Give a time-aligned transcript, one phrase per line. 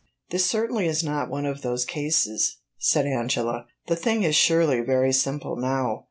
[0.31, 3.67] "This certainly is not one of those cases," said Angela.
[3.85, 5.99] "The thing is surely very simple now."